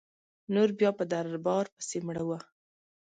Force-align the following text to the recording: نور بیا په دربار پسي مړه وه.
نور 0.53 0.69
بیا 0.79 0.89
په 0.99 1.03
دربار 1.11 1.65
پسي 1.75 1.99
مړه 2.07 2.23
وه. 2.29 2.39